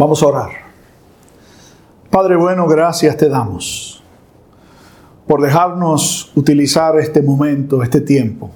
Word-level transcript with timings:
Vamos 0.00 0.22
a 0.22 0.28
orar. 0.28 0.50
Padre 2.08 2.34
bueno, 2.34 2.66
gracias 2.66 3.18
te 3.18 3.28
damos 3.28 4.02
por 5.26 5.42
dejarnos 5.42 6.32
utilizar 6.34 6.98
este 6.98 7.20
momento, 7.20 7.82
este 7.82 8.00
tiempo, 8.00 8.50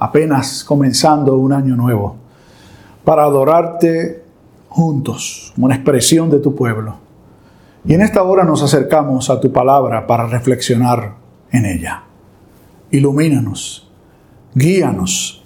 apenas 0.00 0.64
comenzando 0.64 1.36
un 1.36 1.52
año 1.52 1.76
nuevo, 1.76 2.16
para 3.04 3.22
adorarte 3.22 4.24
juntos, 4.68 5.54
una 5.56 5.76
expresión 5.76 6.28
de 6.28 6.40
tu 6.40 6.56
pueblo. 6.56 6.96
Y 7.84 7.94
en 7.94 8.02
esta 8.02 8.24
hora 8.24 8.42
nos 8.42 8.60
acercamos 8.60 9.30
a 9.30 9.38
tu 9.38 9.52
palabra 9.52 10.08
para 10.08 10.26
reflexionar 10.26 11.14
en 11.52 11.66
ella. 11.66 12.02
Ilumínanos, 12.90 13.88
guíanos 14.56 15.44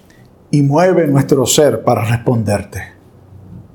y 0.50 0.62
mueve 0.62 1.06
nuestro 1.06 1.44
ser 1.44 1.84
para 1.84 2.02
responderte. 2.02 2.97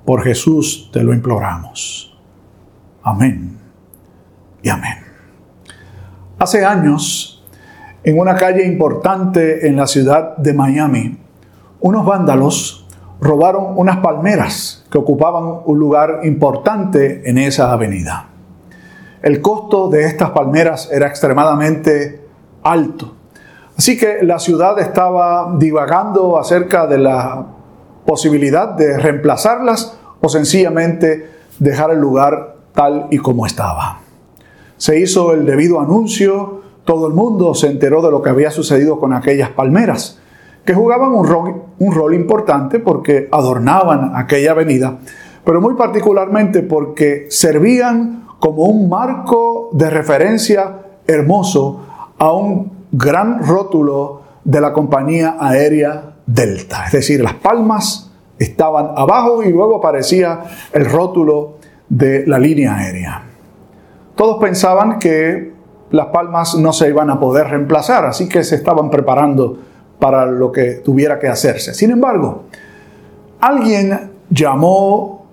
Por 0.06 0.24
Jesús 0.24 0.90
te 0.92 1.04
lo 1.04 1.14
imploramos. 1.14 2.18
Amén 3.04 3.58
y 4.62 4.70
amén. 4.70 4.98
Hace 6.40 6.66
años, 6.66 7.44
en 8.04 8.20
una 8.20 8.36
calle 8.36 8.66
importante 8.66 9.68
en 9.68 9.78
la 9.78 9.88
ciudad 9.88 10.36
de 10.38 10.54
Miami, 10.54 11.18
unos 11.80 12.06
vándalos 12.06 12.86
robaron 13.22 13.78
unas 13.78 13.98
palmeras 13.98 14.86
que 14.92 14.98
ocupaban 14.98 15.62
un 15.66 15.80
lugar 15.80 16.20
importante 16.24 17.30
en 17.30 17.38
esa 17.38 17.72
avenida. 17.72 18.28
El 19.22 19.42
costo 19.42 19.90
de 19.90 20.04
estas 20.04 20.32
palmeras 20.32 20.90
era 20.92 21.08
extremadamente 21.08 22.28
alto. 22.62 23.16
Así 23.78 23.98
que 23.98 24.22
la 24.22 24.40
ciudad 24.40 24.78
estaba 24.80 25.56
divagando 25.58 26.38
acerca 26.38 26.86
de 26.88 26.98
la 26.98 27.46
posibilidad 28.06 28.70
de 28.70 28.98
reemplazarlas 28.98 29.98
o 30.24 30.30
sencillamente 30.30 31.30
dejar 31.60 31.92
el 31.92 32.00
lugar 32.00 32.56
tal 32.74 33.08
y 33.12 33.18
como 33.18 33.46
estaba. 33.46 34.00
Se 34.78 34.98
hizo 34.98 35.34
el 35.34 35.46
debido 35.46 35.82
anuncio, 35.82 36.62
todo 36.86 37.08
el 37.08 37.14
mundo 37.14 37.54
se 37.54 37.68
enteró 37.68 38.02
de 38.02 38.10
lo 38.10 38.22
que 38.22 38.30
había 38.30 38.50
sucedido 38.50 39.02
con 39.02 39.12
aquellas 39.14 39.50
palmeras, 39.50 40.20
que 40.64 40.74
jugaban 40.74 41.12
un 41.12 41.28
rol, 41.28 41.64
un 41.78 41.92
rol 41.92 42.14
importante 42.16 42.80
porque 42.80 43.28
adornaban 43.34 44.14
aquella 44.16 44.52
avenida, 44.52 44.98
pero 45.44 45.60
muy 45.60 45.76
particularmente 45.76 46.64
porque 46.64 47.28
servían 47.30 48.26
como 48.40 48.64
un 48.64 48.88
marco 48.88 49.72
de 49.74 49.90
referencia 49.90 50.84
hermoso 51.06 51.82
a 52.18 52.32
un 52.32 52.72
gran 52.94 53.46
rótulo 53.46 54.22
de 54.46 54.62
la 54.62 54.72
compañía 54.72 55.36
aérea 55.38 56.16
Delta. 56.26 56.86
Es 56.86 56.94
decir, 56.94 57.22
las 57.22 57.34
palmas 57.34 58.13
estaban 58.38 58.92
abajo 58.96 59.44
y 59.44 59.52
luego 59.52 59.78
aparecía 59.78 60.42
el 60.72 60.86
rótulo 60.86 61.58
de 61.90 62.26
la 62.26 62.40
línea 62.40 62.76
aérea. 62.76 63.24
Todos 64.16 64.38
pensaban 64.40 65.00
que 65.00 65.54
las 65.92 66.08
palmas 66.08 66.56
no 66.56 66.74
se 66.74 66.90
iban 66.90 67.10
a 67.10 67.20
poder 67.20 67.48
reemplazar, 67.48 68.06
así 68.06 68.28
que 68.28 68.44
se 68.44 68.56
estaban 68.56 68.90
preparando 68.90 69.58
para 70.00 70.26
lo 70.26 70.52
que 70.52 70.76
tuviera 70.76 71.20
que 71.20 71.28
hacerse. 71.28 71.74
Sin 71.74 71.92
embargo, 71.92 72.44
alguien 73.40 74.12
llamó 74.30 75.26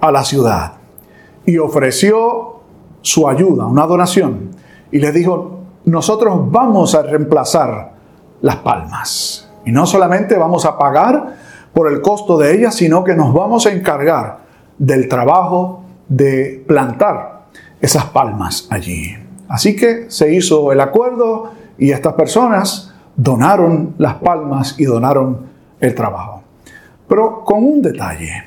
a 0.00 0.12
la 0.12 0.24
ciudad 0.24 0.74
y 1.44 1.58
ofreció 1.58 2.60
su 3.02 3.28
ayuda, 3.28 3.66
una 3.66 3.86
donación, 3.86 4.50
y 4.90 4.98
les 4.98 5.12
dijo, 5.12 5.60
nosotros 5.84 6.50
vamos 6.50 6.94
a 6.94 7.02
reemplazar 7.02 7.92
las 8.40 8.56
palmas. 8.56 9.50
Y 9.64 9.72
no 9.72 9.86
solamente 9.86 10.36
vamos 10.36 10.64
a 10.64 10.78
pagar 10.78 11.34
por 11.76 11.92
el 11.92 12.00
costo 12.00 12.38
de 12.38 12.54
ellas, 12.54 12.74
sino 12.74 13.04
que 13.04 13.14
nos 13.14 13.34
vamos 13.34 13.66
a 13.66 13.70
encargar 13.70 14.38
del 14.78 15.08
trabajo 15.08 15.84
de 16.08 16.64
plantar 16.66 17.48
esas 17.82 18.06
palmas 18.06 18.66
allí. 18.70 19.14
Así 19.46 19.76
que 19.76 20.06
se 20.08 20.32
hizo 20.32 20.72
el 20.72 20.80
acuerdo 20.80 21.52
y 21.76 21.90
estas 21.90 22.14
personas 22.14 22.94
donaron 23.14 23.94
las 23.98 24.14
palmas 24.14 24.76
y 24.78 24.86
donaron 24.86 25.48
el 25.78 25.94
trabajo. 25.94 26.44
Pero 27.06 27.44
con 27.44 27.62
un 27.62 27.82
detalle. 27.82 28.44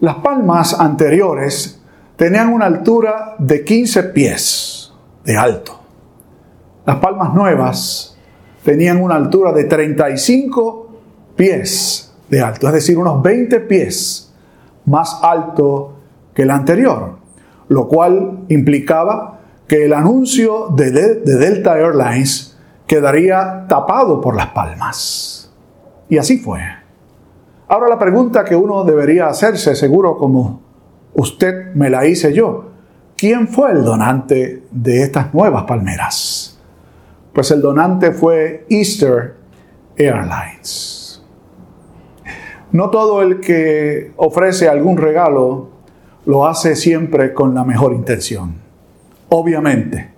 Las 0.00 0.14
palmas 0.14 0.72
anteriores 0.80 1.78
tenían 2.16 2.48
una 2.54 2.64
altura 2.64 3.34
de 3.36 3.62
15 3.62 4.02
pies 4.04 4.94
de 5.24 5.36
alto. 5.36 5.78
Las 6.86 6.96
palmas 7.00 7.34
nuevas 7.34 8.16
tenían 8.64 9.02
una 9.02 9.16
altura 9.16 9.52
de 9.52 9.64
35 9.64 10.88
pies 11.36 12.09
de 12.30 12.40
alto, 12.40 12.68
es 12.68 12.74
decir, 12.74 12.96
unos 12.96 13.22
20 13.22 13.60
pies 13.60 14.32
más 14.86 15.18
alto 15.22 15.94
que 16.32 16.42
el 16.42 16.50
anterior, 16.50 17.16
lo 17.68 17.88
cual 17.88 18.44
implicaba 18.48 19.40
que 19.66 19.84
el 19.84 19.92
anuncio 19.92 20.68
de, 20.74 20.90
Delta 20.90 21.78
Airlines 21.78 22.58
quedaría 22.86 23.66
tapado 23.68 24.20
por 24.20 24.36
las 24.36 24.48
palmas. 24.48 25.52
Y 26.08 26.18
así 26.18 26.38
fue. 26.38 26.60
Ahora 27.68 27.88
la 27.88 27.98
pregunta 27.98 28.44
que 28.44 28.56
uno 28.56 28.82
debería 28.82 29.28
hacerse, 29.28 29.76
seguro 29.76 30.16
como 30.16 30.60
usted 31.14 31.72
me 31.74 31.88
la 31.88 32.04
hice 32.06 32.32
yo, 32.32 32.70
¿quién 33.16 33.46
fue 33.46 33.70
el 33.70 33.84
donante 33.84 34.64
de 34.72 35.02
estas 35.02 35.32
nuevas 35.32 35.64
palmeras? 35.64 36.58
Pues 37.32 37.52
el 37.52 37.62
donante 37.62 38.10
fue 38.10 38.66
Easter 38.68 39.36
Airlines. 39.96 40.99
No 42.72 42.90
todo 42.90 43.22
el 43.22 43.40
que 43.40 44.12
ofrece 44.16 44.68
algún 44.68 44.96
regalo 44.96 45.70
lo 46.26 46.46
hace 46.46 46.76
siempre 46.76 47.34
con 47.34 47.54
la 47.54 47.64
mejor 47.64 47.92
intención. 47.92 48.54
Obviamente, 49.28 50.10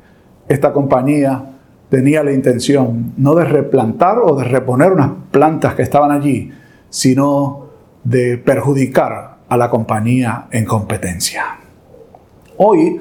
esta 0.48 0.72
compañía 0.72 1.44
tenía 1.88 2.22
la 2.22 2.32
intención 2.32 3.14
no 3.16 3.34
de 3.34 3.44
replantar 3.44 4.18
o 4.18 4.36
de 4.36 4.44
reponer 4.44 4.92
unas 4.92 5.10
plantas 5.30 5.74
que 5.74 5.82
estaban 5.82 6.10
allí, 6.10 6.50
sino 6.90 7.68
de 8.04 8.36
perjudicar 8.36 9.36
a 9.48 9.56
la 9.56 9.70
compañía 9.70 10.46
en 10.50 10.64
competencia. 10.64 11.58
Hoy 12.58 13.00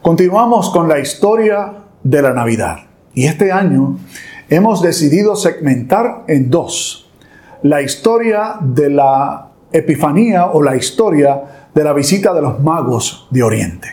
continuamos 0.00 0.70
con 0.70 0.88
la 0.88 1.00
historia 1.00 1.72
de 2.02 2.22
la 2.22 2.32
Navidad. 2.32 2.78
Y 3.14 3.26
este 3.26 3.50
año 3.50 3.98
hemos 4.48 4.80
decidido 4.80 5.34
segmentar 5.34 6.24
en 6.28 6.50
dos 6.50 7.01
la 7.62 7.80
historia 7.80 8.56
de 8.60 8.90
la 8.90 9.48
Epifanía 9.70 10.46
o 10.46 10.62
la 10.62 10.76
historia 10.76 11.68
de 11.74 11.84
la 11.84 11.92
visita 11.92 12.34
de 12.34 12.42
los 12.42 12.60
magos 12.60 13.26
de 13.30 13.42
Oriente. 13.42 13.88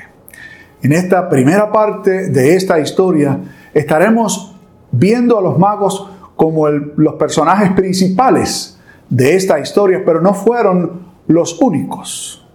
En 0.82 0.92
esta 0.92 1.30
primera 1.30 1.72
parte 1.72 2.30
de 2.30 2.56
esta 2.56 2.80
historia 2.80 3.40
estaremos 3.74 4.56
viendo 4.92 5.38
a 5.38 5.42
los 5.42 5.58
magos 5.58 6.10
como 6.36 6.68
los 6.68 7.14
personajes 7.16 7.72
principales 7.74 8.80
de 9.10 9.36
esta 9.36 9.60
historia, 9.60 10.04
pero 10.06 10.22
no 10.22 10.34
fueron 10.34 11.08
los 11.28 11.62
únicos. 11.62 12.46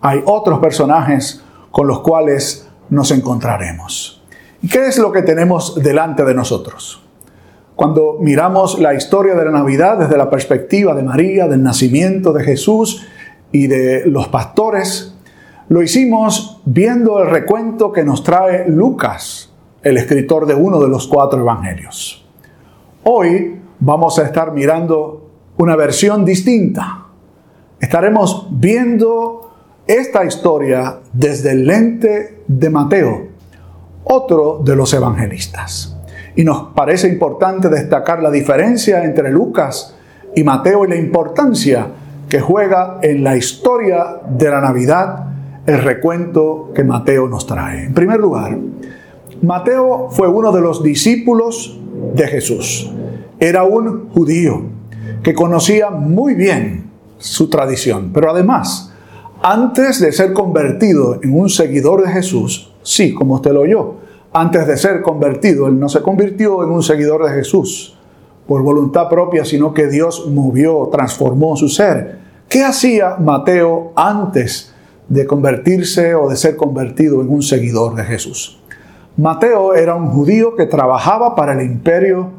Hay 0.00 0.22
otros 0.24 0.58
personajes 0.60 1.42
con 1.70 1.86
los 1.86 2.00
cuales 2.00 2.68
nos 2.90 3.10
encontraremos. 3.10 4.22
¿Qué 4.70 4.86
es 4.86 4.98
lo 4.98 5.10
que 5.10 5.22
tenemos 5.22 5.82
delante 5.82 6.24
de 6.24 6.34
nosotros? 6.34 7.01
Cuando 7.76 8.18
miramos 8.20 8.78
la 8.78 8.94
historia 8.94 9.34
de 9.34 9.44
la 9.46 9.50
Navidad 9.50 9.98
desde 9.98 10.18
la 10.18 10.28
perspectiva 10.28 10.94
de 10.94 11.02
María, 11.02 11.48
del 11.48 11.62
nacimiento 11.62 12.32
de 12.32 12.44
Jesús 12.44 13.06
y 13.50 13.66
de 13.66 14.06
los 14.06 14.28
pastores, 14.28 15.14
lo 15.68 15.82
hicimos 15.82 16.60
viendo 16.66 17.22
el 17.22 17.30
recuento 17.30 17.92
que 17.92 18.04
nos 18.04 18.22
trae 18.22 18.68
Lucas, 18.68 19.52
el 19.82 19.96
escritor 19.96 20.46
de 20.46 20.54
uno 20.54 20.80
de 20.80 20.88
los 20.88 21.06
cuatro 21.06 21.40
evangelios. 21.40 22.26
Hoy 23.04 23.58
vamos 23.80 24.18
a 24.18 24.24
estar 24.24 24.52
mirando 24.52 25.30
una 25.56 25.74
versión 25.74 26.24
distinta. 26.24 27.06
Estaremos 27.80 28.48
viendo 28.50 29.50
esta 29.86 30.24
historia 30.24 31.00
desde 31.12 31.52
el 31.52 31.66
lente 31.66 32.42
de 32.46 32.70
Mateo, 32.70 33.28
otro 34.04 34.60
de 34.62 34.76
los 34.76 34.92
evangelistas. 34.94 35.91
Y 36.36 36.44
nos 36.44 36.72
parece 36.74 37.08
importante 37.08 37.68
destacar 37.68 38.22
la 38.22 38.30
diferencia 38.30 39.04
entre 39.04 39.30
Lucas 39.30 39.94
y 40.34 40.42
Mateo 40.44 40.84
y 40.84 40.88
la 40.88 40.96
importancia 40.96 41.86
que 42.28 42.40
juega 42.40 42.98
en 43.02 43.22
la 43.22 43.36
historia 43.36 44.20
de 44.28 44.50
la 44.50 44.60
Navidad 44.60 45.26
el 45.66 45.82
recuento 45.82 46.70
que 46.74 46.82
Mateo 46.82 47.28
nos 47.28 47.46
trae. 47.46 47.84
En 47.84 47.94
primer 47.94 48.18
lugar, 48.18 48.58
Mateo 49.42 50.08
fue 50.10 50.28
uno 50.28 50.50
de 50.52 50.60
los 50.60 50.82
discípulos 50.82 51.78
de 52.14 52.26
Jesús. 52.26 52.90
Era 53.38 53.64
un 53.64 54.08
judío 54.08 54.62
que 55.22 55.34
conocía 55.34 55.90
muy 55.90 56.34
bien 56.34 56.90
su 57.18 57.48
tradición, 57.48 58.10
pero 58.12 58.30
además, 58.30 58.92
antes 59.42 60.00
de 60.00 60.10
ser 60.12 60.32
convertido 60.32 61.20
en 61.22 61.38
un 61.38 61.48
seguidor 61.48 62.02
de 62.02 62.10
Jesús, 62.10 62.72
Sí, 62.82 63.14
como 63.14 63.34
usted 63.34 63.52
lo 63.52 63.60
oyó. 63.60 63.94
Antes 64.32 64.66
de 64.66 64.76
ser 64.76 65.02
convertido, 65.02 65.66
él 65.66 65.78
no 65.78 65.88
se 65.88 66.02
convirtió 66.02 66.62
en 66.64 66.70
un 66.70 66.82
seguidor 66.82 67.24
de 67.24 67.32
Jesús 67.32 67.98
por 68.46 68.62
voluntad 68.62 69.08
propia, 69.08 69.44
sino 69.44 69.72
que 69.72 69.88
Dios 69.88 70.28
movió, 70.28 70.88
transformó 70.90 71.56
su 71.56 71.68
ser. 71.68 72.18
¿Qué 72.48 72.64
hacía 72.64 73.16
Mateo 73.18 73.92
antes 73.94 74.72
de 75.12 75.26
convertirse 75.26 76.14
o 76.14 76.30
de 76.30 76.36
ser 76.36 76.56
convertido 76.56 77.20
en 77.20 77.28
un 77.28 77.42
seguidor 77.42 77.94
de 77.94 78.04
Jesús. 78.04 78.58
Mateo 79.18 79.74
era 79.74 79.94
un 79.94 80.08
judío 80.08 80.56
que 80.56 80.64
trabajaba 80.64 81.34
para 81.34 81.52
el 81.52 81.60
imperio 81.60 82.30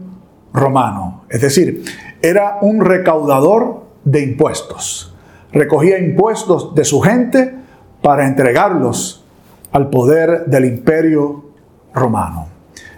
romano, 0.53 1.23
es 1.29 1.41
decir, 1.41 1.83
era 2.21 2.57
un 2.61 2.83
recaudador 2.83 3.83
de 4.05 4.23
impuestos. 4.23 5.13
Recogía 5.51 5.99
impuestos 5.99 6.73
de 6.73 6.83
su 6.83 6.99
gente 7.01 7.53
para 8.01 8.25
entregarlos 8.25 9.23
al 9.71 9.91
poder 9.91 10.45
del 10.45 10.65
imperio 10.65 11.52
romano. 11.93 12.47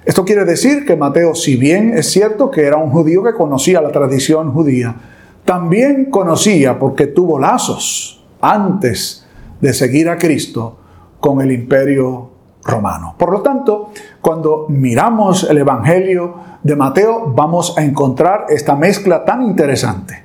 Esto 0.06 0.24
quiere 0.24 0.46
decir 0.46 0.86
que 0.86 0.96
Mateo, 0.96 1.34
si 1.34 1.56
bien 1.56 1.98
es 1.98 2.12
cierto 2.12 2.52
que 2.52 2.66
era 2.66 2.78
un 2.78 2.92
judío 2.92 3.24
que 3.24 3.34
conocía 3.34 3.82
la 3.82 3.92
tradición 3.92 4.52
judía, 4.52 4.96
también 5.44 6.12
conocía, 6.12 6.78
porque 6.78 7.08
tuvo 7.08 7.40
lazos 7.40 8.24
antes 8.40 9.26
de 9.62 9.74
seguir 9.74 10.10
a 10.10 10.18
Cristo, 10.18 10.78
con 11.20 11.42
el 11.42 11.52
imperio 11.52 12.30
romano. 12.64 13.16
Por 13.18 13.32
lo 13.32 13.42
tanto, 13.42 13.90
cuando 14.22 14.68
miramos 14.70 15.48
el 15.50 15.58
Evangelio 15.58 16.36
de 16.62 16.76
Mateo, 16.76 17.34
vamos 17.36 17.76
a 17.78 17.84
encontrar 17.84 18.46
esta 18.50 18.76
mezcla 18.76 19.26
tan 19.26 19.42
interesante 19.42 20.24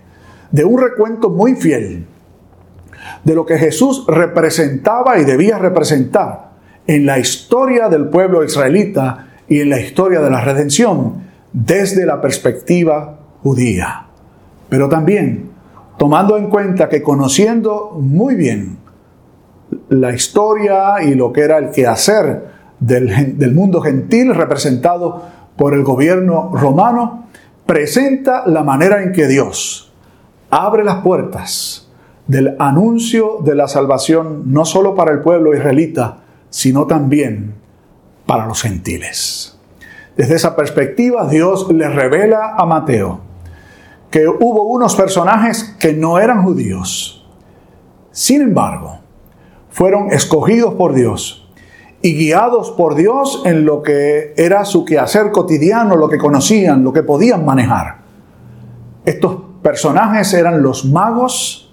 de 0.51 0.65
un 0.65 0.79
recuento 0.79 1.31
muy 1.31 1.55
fiel 1.55 2.07
de 3.25 3.35
lo 3.35 3.47
que 3.47 3.57
Jesús 3.57 4.05
representaba 4.07 5.19
y 5.19 5.25
debía 5.25 5.59
representar 5.59 6.50
en 6.91 7.07
la 7.07 7.21
historia 7.21 7.89
del 7.89 8.09
pueblo 8.09 8.43
israelita 8.43 9.29
y 9.47 9.61
en 9.61 9.71
la 9.71 9.79
historia 9.79 10.21
de 10.21 10.29
la 10.29 10.41
redención 10.41 11.23
desde 11.53 12.05
la 12.05 12.21
perspectiva 12.21 13.17
judía. 13.45 14.07
Pero 14.69 14.89
también 14.89 15.51
tomando 15.97 16.37
en 16.37 16.49
cuenta 16.49 16.89
que 16.89 17.01
conociendo 17.01 17.97
muy 17.97 18.35
bien 18.35 18.79
la 19.89 20.13
historia 20.13 21.01
y 21.01 21.15
lo 21.15 21.33
que 21.33 21.43
era 21.43 21.59
el 21.59 21.71
quehacer 21.71 22.47
del, 22.81 23.39
del 23.39 23.55
mundo 23.55 23.81
gentil 23.81 24.35
representado 24.35 25.23
por 25.55 25.75
el 25.75 25.85
gobierno 25.85 26.51
romano, 26.55 27.29
presenta 27.67 28.43
la 28.49 28.65
manera 28.65 29.01
en 29.05 29.13
que 29.13 29.29
Dios 29.29 29.93
abre 30.51 30.83
las 30.83 31.03
puertas 31.03 31.89
del 32.27 32.57
anuncio 32.59 33.39
de 33.45 33.55
la 33.55 33.69
salvación 33.69 34.43
no 34.47 34.65
solo 34.65 34.97
para 34.97 35.13
el 35.13 35.21
pueblo 35.21 35.55
israelita, 35.55 36.20
sino 36.51 36.87
también 36.87 37.55
para 38.27 38.47
los 38.47 38.63
gentiles. 38.63 39.59
Desde 40.17 40.35
esa 40.35 40.55
perspectiva, 40.55 41.27
Dios 41.27 41.73
le 41.73 41.89
revela 41.89 42.55
a 42.57 42.67
Mateo 42.67 43.21
que 44.11 44.27
hubo 44.27 44.65
unos 44.65 44.97
personajes 44.97 45.77
que 45.79 45.93
no 45.93 46.19
eran 46.19 46.43
judíos. 46.43 47.27
Sin 48.11 48.43
embargo, 48.43 48.99
fueron 49.71 50.13
escogidos 50.13 50.75
por 50.75 50.95
Dios 50.95 51.49
y 52.03 52.17
guiados 52.17 52.73
por 52.73 52.97
Dios 52.97 53.43
en 53.45 53.65
lo 53.65 53.83
que 53.83 54.35
era 54.37 54.65
su 54.65 54.85
quehacer 54.85 55.31
cotidiano, 55.31 55.97
lo 55.97 56.09
que 56.09 56.19
conocían, 56.19 56.83
lo 56.83 56.93
que 56.93 57.05
podían 57.05 57.45
manejar. 57.45 57.99
Estos 59.05 59.37
personajes 59.63 60.35
eran 60.35 60.63
los 60.63 60.85
magos 60.85 61.73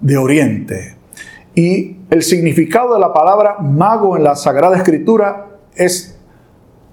de 0.00 0.16
Oriente. 0.16 0.96
Y 1.54 1.98
el 2.12 2.22
significado 2.22 2.92
de 2.92 3.00
la 3.00 3.10
palabra 3.10 3.56
mago 3.58 4.18
en 4.18 4.24
la 4.24 4.36
Sagrada 4.36 4.76
Escritura 4.76 5.46
es 5.74 6.18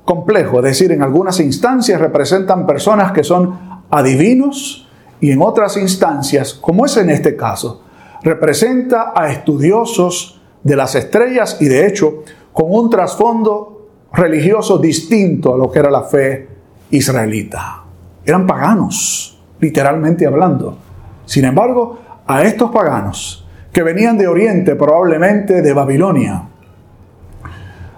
complejo, 0.05 0.59
es 0.59 0.63
decir, 0.63 0.93
en 0.93 1.03
algunas 1.03 1.41
instancias 1.41 1.99
representan 1.99 2.65
personas 2.65 3.11
que 3.11 3.25
son 3.25 3.81
adivinos 3.89 4.87
y 5.19 5.31
en 5.31 5.41
otras 5.41 5.75
instancias, 5.75 6.53
como 6.53 6.85
es 6.85 6.95
en 6.95 7.09
este 7.09 7.35
caso, 7.35 7.83
representa 8.23 9.11
a 9.13 9.29
estudiosos 9.29 10.39
de 10.63 10.77
las 10.77 10.95
estrellas 10.95 11.57
y 11.59 11.65
de 11.65 11.85
hecho 11.85 12.23
con 12.53 12.67
un 12.69 12.89
trasfondo 12.89 13.89
religioso 14.13 14.77
distinto 14.77 15.53
a 15.53 15.57
lo 15.57 15.69
que 15.69 15.79
era 15.79 15.91
la 15.91 16.03
fe 16.03 16.47
israelita. 16.91 17.83
Eran 18.23 18.47
paganos, 18.47 19.37
literalmente 19.59 20.25
hablando. 20.25 20.77
Sin 21.25 21.43
embargo, 21.43 21.99
a 22.25 22.43
estos 22.43 22.71
paganos 22.71 23.48
que 23.71 23.83
venían 23.83 24.17
de 24.17 24.27
Oriente, 24.27 24.75
probablemente 24.75 25.61
de 25.61 25.73
Babilonia, 25.73 26.43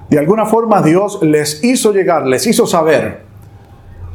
de 0.10 0.20
alguna 0.20 0.46
forma 0.46 0.82
Dios 0.82 1.20
les 1.22 1.64
hizo 1.64 1.94
llegar, 1.94 2.28
les 2.28 2.46
hizo 2.46 2.68
saber 2.68 3.22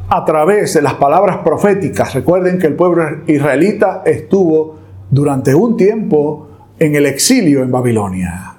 a 0.09 0.23
través 0.25 0.75
de 0.75 0.83
las 0.83 0.93
palabras 0.93 1.37
proféticas. 1.37 2.13
Recuerden 2.13 2.59
que 2.59 2.67
el 2.67 2.75
pueblo 2.75 3.03
israelita 3.25 4.03
estuvo 4.05 4.77
durante 5.09 5.55
un 5.55 5.75
tiempo 5.75 6.49
en 6.77 6.95
el 6.95 7.07
exilio 7.07 7.63
en 7.63 7.71
Babilonia. 7.71 8.53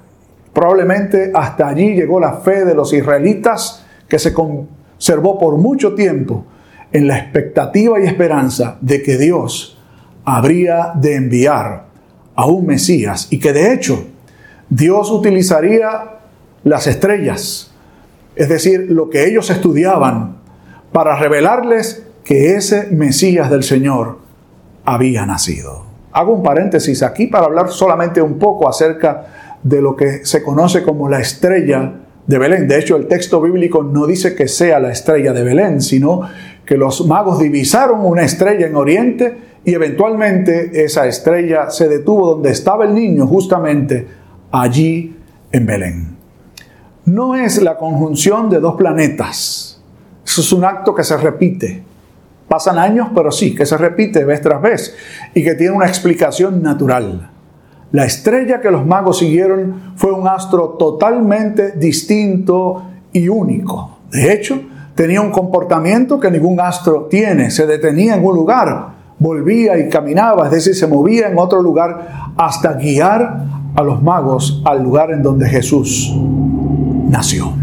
Probablemente 0.51 1.31
hasta 1.33 1.69
allí 1.69 1.95
llegó 1.95 2.19
la 2.19 2.33
fe 2.33 2.65
de 2.65 2.75
los 2.75 2.91
israelitas 2.91 3.85
que 4.09 4.19
se 4.19 4.33
conservó 4.33 5.39
por 5.39 5.55
mucho 5.55 5.95
tiempo 5.95 6.45
en 6.91 7.07
la 7.07 7.17
expectativa 7.17 7.99
y 8.01 8.05
esperanza 8.05 8.77
de 8.81 9.01
que 9.01 9.17
Dios 9.17 9.79
habría 10.25 10.91
de 10.95 11.15
enviar 11.15 11.88
a 12.39 12.45
un 12.45 12.65
Mesías 12.65 13.27
y 13.31 13.37
que 13.37 13.51
de 13.51 13.73
hecho 13.73 14.05
Dios 14.69 15.11
utilizaría 15.11 16.19
las 16.63 16.87
estrellas, 16.87 17.71
es 18.33 18.47
decir, 18.47 18.85
lo 18.89 19.09
que 19.09 19.27
ellos 19.27 19.49
estudiaban, 19.49 20.37
para 20.93 21.17
revelarles 21.17 22.05
que 22.23 22.55
ese 22.55 22.87
Mesías 22.91 23.49
del 23.49 23.63
Señor 23.63 24.19
había 24.85 25.25
nacido. 25.25 25.83
Hago 26.13 26.31
un 26.31 26.41
paréntesis 26.41 27.03
aquí 27.03 27.27
para 27.27 27.47
hablar 27.47 27.71
solamente 27.71 28.21
un 28.21 28.39
poco 28.39 28.69
acerca 28.69 29.57
de 29.61 29.81
lo 29.81 29.97
que 29.97 30.25
se 30.25 30.41
conoce 30.41 30.81
como 30.81 31.09
la 31.09 31.19
estrella 31.19 31.91
de 32.25 32.37
Belén. 32.37 32.69
De 32.69 32.79
hecho, 32.79 32.95
el 32.95 33.07
texto 33.07 33.41
bíblico 33.41 33.83
no 33.83 34.07
dice 34.07 34.33
que 34.33 34.47
sea 34.47 34.79
la 34.79 34.93
estrella 34.93 35.33
de 35.33 35.43
Belén, 35.43 35.81
sino 35.81 36.21
que 36.65 36.77
los 36.77 37.05
magos 37.05 37.39
divisaron 37.39 38.05
una 38.05 38.23
estrella 38.23 38.65
en 38.65 38.77
Oriente 38.77 39.48
y 39.65 39.73
eventualmente 39.73 40.83
esa 40.83 41.07
estrella 41.07 41.69
se 41.69 41.87
detuvo 41.87 42.31
donde 42.31 42.51
estaba 42.51 42.85
el 42.85 42.93
niño, 42.93 43.27
justamente 43.27 44.07
allí 44.51 45.15
en 45.51 45.65
Belén 45.65 46.19
no 47.13 47.35
es 47.35 47.61
la 47.61 47.77
conjunción 47.77 48.49
de 48.49 48.59
dos 48.59 48.75
planetas. 48.75 49.81
Eso 50.25 50.41
es 50.41 50.53
un 50.53 50.63
acto 50.63 50.93
que 50.93 51.03
se 51.03 51.17
repite. 51.17 51.83
Pasan 52.47 52.77
años, 52.77 53.09
pero 53.13 53.31
sí, 53.31 53.53
que 53.53 53.65
se 53.65 53.77
repite 53.77 54.25
vez 54.25 54.41
tras 54.41 54.61
vez 54.61 54.95
y 55.33 55.43
que 55.43 55.55
tiene 55.55 55.75
una 55.75 55.87
explicación 55.87 56.61
natural. 56.61 57.29
La 57.91 58.05
estrella 58.05 58.61
que 58.61 58.71
los 58.71 58.85
magos 58.85 59.19
siguieron 59.19 59.93
fue 59.95 60.11
un 60.11 60.27
astro 60.27 60.69
totalmente 60.79 61.71
distinto 61.71 62.83
y 63.11 63.27
único. 63.27 63.99
De 64.11 64.31
hecho, 64.31 64.61
tenía 64.93 65.21
un 65.21 65.31
comportamiento 65.31 66.19
que 66.19 66.29
ningún 66.29 66.59
astro 66.59 67.07
tiene. 67.09 67.49
Se 67.49 67.65
detenía 67.65 68.15
en 68.15 68.25
un 68.25 68.35
lugar, 68.35 68.98
volvía 69.19 69.77
y 69.77 69.89
caminaba, 69.89 70.45
es 70.45 70.51
decir, 70.51 70.75
se 70.75 70.87
movía 70.87 71.27
en 71.27 71.37
otro 71.37 71.61
lugar 71.61 72.33
hasta 72.37 72.73
guiar 72.73 73.43
a 73.75 73.83
los 73.83 74.01
magos 74.01 74.61
al 74.65 74.81
lugar 74.81 75.11
en 75.11 75.21
donde 75.21 75.47
Jesús 75.47 76.13
nació. 77.09 77.53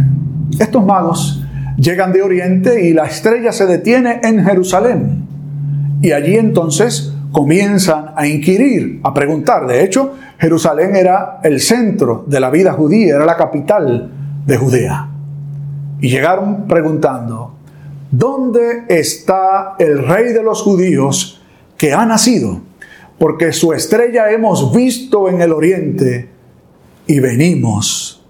Estos 0.59 0.85
magos 0.85 1.43
llegan 1.77 2.13
de 2.13 2.23
Oriente 2.23 2.87
y 2.87 2.93
la 2.93 3.07
estrella 3.07 3.53
se 3.53 3.67
detiene 3.67 4.21
en 4.23 4.45
Jerusalén. 4.45 5.27
Y 6.03 6.13
allí 6.13 6.37
entonces 6.37 7.13
comienzan 7.33 8.13
a 8.15 8.27
inquirir, 8.27 9.01
a 9.03 9.13
preguntar. 9.13 9.67
De 9.67 9.83
hecho, 9.83 10.15
Jerusalén 10.39 10.95
era 10.95 11.41
el 11.43 11.61
centro 11.61 12.25
de 12.27 12.41
la 12.41 12.51
vida 12.51 12.73
judía, 12.73 13.17
era 13.17 13.25
la 13.25 13.37
capital 13.37 14.11
de 14.47 14.57
Judea. 14.57 15.09
Y 16.01 16.09
llegaron 16.09 16.67
preguntando, 16.67 17.55
¿dónde 18.11 18.85
está 18.89 19.75
el 19.79 20.07
rey 20.07 20.33
de 20.33 20.43
los 20.43 20.63
judíos 20.63 21.36
que 21.77 21.93
ha 21.93 22.05
nacido? 22.07 22.61
Porque 23.19 23.53
su 23.53 23.73
estrella 23.73 24.31
hemos 24.31 24.75
visto 24.75 25.29
en 25.29 25.41
el 25.41 25.53
oriente 25.53 26.29
y 27.07 27.21
venimos 27.21 28.25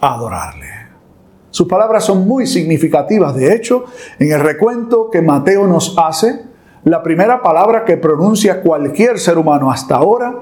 adorarle. 0.00 0.66
Sus 1.50 1.66
palabras 1.66 2.04
son 2.04 2.28
muy 2.28 2.46
significativas. 2.46 3.34
De 3.34 3.54
hecho, 3.54 3.84
en 4.18 4.32
el 4.32 4.40
recuento 4.40 5.10
que 5.10 5.22
Mateo 5.22 5.66
nos 5.66 5.96
hace, 5.98 6.42
la 6.84 7.02
primera 7.02 7.42
palabra 7.42 7.84
que 7.84 7.96
pronuncia 7.96 8.60
cualquier 8.60 9.18
ser 9.18 9.38
humano 9.38 9.70
hasta 9.70 9.96
ahora, 9.96 10.34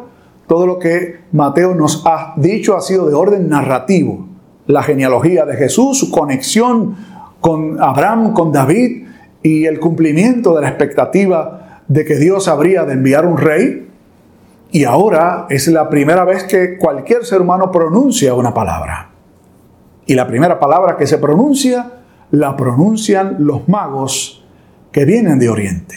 todo 0.47 0.67
lo 0.67 0.79
que 0.79 1.21
Mateo 1.33 1.75
nos 1.75 2.03
ha 2.07 2.35
dicho 2.37 2.77
ha 2.77 2.81
sido 2.81 3.07
de 3.07 3.15
orden 3.15 3.49
narrativo. 3.49 4.27
La 4.67 4.83
genealogía 4.83 5.45
de 5.45 5.57
Jesús, 5.57 5.99
su 5.99 6.11
conexión 6.11 6.97
con 7.41 7.83
Abraham, 7.83 8.33
con 8.33 8.53
David 8.53 9.07
y 9.43 9.65
el 9.65 9.81
cumplimiento 9.81 10.55
de 10.55 10.63
la 10.63 10.69
expectativa 10.69 11.66
de 11.89 12.05
que 12.05 12.17
Dios 12.17 12.49
habría 12.49 12.85
de 12.85 12.95
enviar 12.95 13.27
un 13.27 13.39
rey. 13.39 13.89
Y 14.71 14.85
ahora 14.85 15.47
es 15.49 15.69
la 15.69 15.89
primera 15.89 16.25
vez 16.25 16.45
que 16.45 16.77
cualquier 16.79 17.25
ser 17.25 17.41
humano 17.41 17.71
pronuncia 17.71 18.35
una 18.35 18.53
palabra. 18.53 19.11
Y 20.07 20.15
la 20.15 20.27
primera 20.27 20.59
palabra 20.59 20.97
que 20.97 21.07
se 21.07 21.19
pronuncia, 21.19 21.93
la 22.31 22.57
pronuncian 22.57 23.37
los 23.39 23.69
magos 23.69 24.45
que 24.93 25.05
vienen 25.05 25.39
de 25.39 25.49
Oriente. 25.49 25.97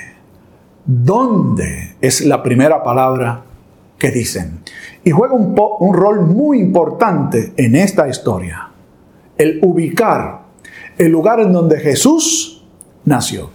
¿Dónde 0.85 1.95
es 2.01 2.25
la 2.25 2.41
primera 2.41 2.83
palabra 2.83 3.43
que 3.97 4.11
dicen? 4.11 4.61
y 5.03 5.11
juega 5.11 5.33
un, 5.33 5.55
un 5.79 5.93
rol 5.93 6.21
muy 6.21 6.59
importante 6.59 7.53
en 7.57 7.75
esta 7.75 8.07
historia. 8.07 8.69
El 9.37 9.59
ubicar 9.63 10.41
el 10.97 11.11
lugar 11.11 11.39
en 11.39 11.53
donde 11.53 11.79
Jesús 11.79 12.65
nació. 13.05 13.49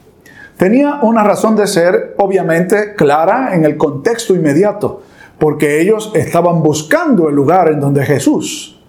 Tenía 0.57 1.01
una 1.03 1.25
razón 1.25 1.57
de 1.57 1.67
ser 1.67 2.15
obviamente 2.17 2.95
clara 2.95 3.55
en 3.55 3.65
el 3.65 3.77
contexto 3.77 4.35
inmediato, 4.35 5.03
porque 5.39 5.81
ellos 5.81 6.13
estaban 6.15 6.63
buscando 6.63 7.29
el 7.29 7.35
lugar 7.35 7.69
en 7.69 7.81
donde 7.81 8.05
Jesús 8.05 8.81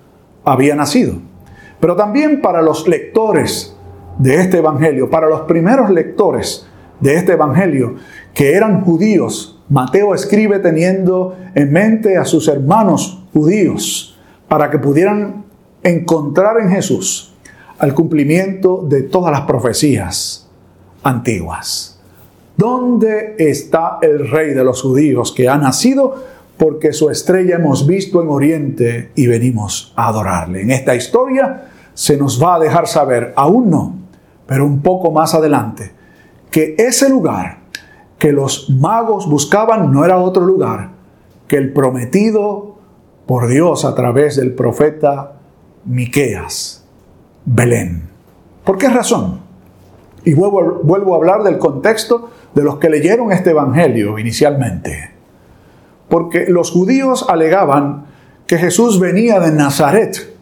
había 0.43 0.75
nacido. 0.75 1.15
Pero 1.79 1.95
también 1.95 2.39
para 2.41 2.61
los 2.61 2.87
lectores 2.87 3.75
de 4.19 4.35
este 4.35 4.59
Evangelio, 4.59 5.09
para 5.09 5.27
los 5.27 5.41
primeros 5.41 5.89
lectores 5.89 6.67
de 6.99 7.15
este 7.15 7.33
Evangelio, 7.33 7.95
que 8.33 8.53
eran 8.53 8.81
judíos, 8.81 9.63
Mateo 9.67 10.13
escribe 10.13 10.59
teniendo 10.59 11.35
en 11.55 11.73
mente 11.73 12.17
a 12.17 12.25
sus 12.25 12.47
hermanos 12.47 13.25
judíos, 13.33 14.19
para 14.47 14.69
que 14.69 14.77
pudieran 14.77 15.45
encontrar 15.81 16.59
en 16.59 16.69
Jesús 16.69 17.33
al 17.79 17.95
cumplimiento 17.95 18.85
de 18.87 19.01
todas 19.01 19.31
las 19.31 19.41
profecías 19.41 20.44
antiguas. 21.05 21.99
¿Dónde 22.57 23.35
está 23.37 23.99
el 24.01 24.29
rey 24.29 24.53
de 24.53 24.63
los 24.63 24.81
judíos 24.81 25.31
que 25.31 25.47
ha 25.47 25.57
nacido? 25.57 26.15
Porque 26.57 26.93
su 26.93 27.09
estrella 27.09 27.55
hemos 27.55 27.85
visto 27.85 28.21
en 28.21 28.29
Oriente 28.29 29.11
y 29.15 29.27
venimos 29.27 29.93
a 29.95 30.07
adorarle. 30.07 30.61
En 30.61 30.71
esta 30.71 30.95
historia 30.95 31.69
se 31.93 32.17
nos 32.17 32.41
va 32.41 32.55
a 32.55 32.59
dejar 32.59 32.87
saber, 32.87 33.33
aún 33.35 33.69
no, 33.69 33.95
pero 34.47 34.65
un 34.65 34.81
poco 34.81 35.11
más 35.11 35.35
adelante, 35.35 35.91
que 36.49 36.75
ese 36.77 37.09
lugar 37.09 37.59
que 38.17 38.31
los 38.31 38.69
magos 38.69 39.29
buscaban 39.29 39.91
no 39.91 40.05
era 40.05 40.17
otro 40.17 40.45
lugar 40.45 40.89
que 41.47 41.57
el 41.57 41.71
prometido 41.73 42.77
por 43.25 43.47
Dios 43.47 43.85
a 43.85 43.93
través 43.93 44.37
del 44.37 44.53
profeta 44.53 45.33
Miqueas, 45.85 46.85
Belén. 47.45 48.09
¿Por 48.63 48.77
qué 48.77 48.89
razón? 48.89 49.44
Y 50.25 50.33
vuelvo, 50.33 51.13
a 51.13 51.17
hablar 51.17 51.43
del 51.43 51.59
contexto 51.59 52.31
de 52.53 52.63
los 52.63 52.77
que 52.77 52.89
leyeron 52.89 53.31
este 53.31 53.51
Evangelio 53.51 54.17
inicialmente. 54.17 55.11
Porque 56.09 56.47
los 56.47 56.71
judíos 56.71 57.25
alegaban 57.29 58.05
que 58.47 58.57
Jesús 58.57 58.99
venía 58.99 59.39
de 59.39 59.51
Nazaret. 59.51 60.33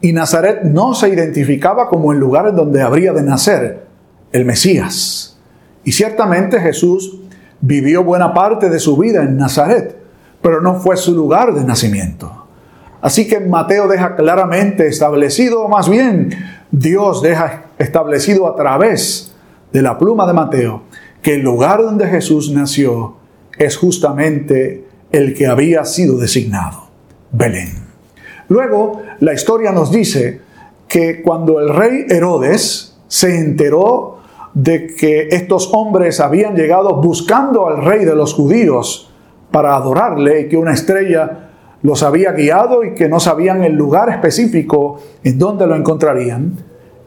Y 0.00 0.12
Nazaret 0.12 0.62
no 0.64 0.92
se 0.94 1.08
identificaba 1.08 1.88
como 1.88 2.12
el 2.12 2.18
lugar 2.18 2.48
en 2.48 2.56
donde 2.56 2.82
habría 2.82 3.12
de 3.12 3.22
nacer 3.22 3.86
el 4.32 4.44
Mesías. 4.44 5.38
Y 5.84 5.92
ciertamente 5.92 6.60
Jesús 6.60 7.20
vivió 7.60 8.02
buena 8.02 8.34
parte 8.34 8.68
de 8.68 8.80
su 8.80 8.96
vida 8.96 9.22
en 9.22 9.36
Nazaret, 9.36 9.96
pero 10.42 10.60
no 10.60 10.74
fue 10.74 10.96
su 10.96 11.14
lugar 11.14 11.54
de 11.54 11.64
nacimiento. 11.64 12.46
Así 13.00 13.28
que 13.28 13.38
Mateo 13.40 13.86
deja 13.86 14.16
claramente 14.16 14.88
establecido, 14.88 15.68
más 15.68 15.88
bien 15.88 16.30
Dios 16.72 17.22
deja 17.22 17.65
establecido 17.78 18.46
a 18.48 18.56
través 18.56 19.34
de 19.72 19.82
la 19.82 19.98
pluma 19.98 20.26
de 20.26 20.32
Mateo, 20.32 20.82
que 21.22 21.34
el 21.34 21.42
lugar 21.42 21.82
donde 21.82 22.06
Jesús 22.06 22.50
nació 22.50 23.16
es 23.58 23.76
justamente 23.76 24.86
el 25.12 25.34
que 25.34 25.46
había 25.46 25.84
sido 25.84 26.18
designado, 26.18 26.88
Belén. 27.32 27.86
Luego, 28.48 29.02
la 29.20 29.34
historia 29.34 29.72
nos 29.72 29.90
dice 29.90 30.40
que 30.88 31.22
cuando 31.22 31.60
el 31.60 31.68
rey 31.68 32.06
Herodes 32.08 32.96
se 33.08 33.38
enteró 33.38 34.18
de 34.54 34.86
que 34.86 35.28
estos 35.30 35.70
hombres 35.72 36.20
habían 36.20 36.54
llegado 36.54 37.00
buscando 37.02 37.66
al 37.66 37.84
rey 37.84 38.04
de 38.04 38.14
los 38.14 38.32
judíos 38.32 39.10
para 39.50 39.76
adorarle 39.76 40.42
y 40.42 40.48
que 40.48 40.56
una 40.56 40.72
estrella 40.72 41.50
los 41.82 42.02
había 42.02 42.32
guiado 42.32 42.82
y 42.84 42.94
que 42.94 43.08
no 43.08 43.20
sabían 43.20 43.62
el 43.64 43.74
lugar 43.74 44.08
específico 44.08 45.00
en 45.22 45.38
donde 45.38 45.66
lo 45.66 45.76
encontrarían, 45.76 46.56